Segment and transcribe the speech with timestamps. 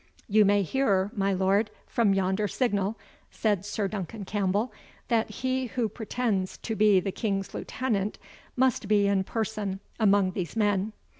[0.27, 2.97] "You may hear, my lord, from yonder signal,"
[3.29, 4.73] said Sir Duncan Campbell,
[5.09, 8.17] "that he who pretends to be the King's Lieutenant,
[8.55, 10.93] must be in person among these men."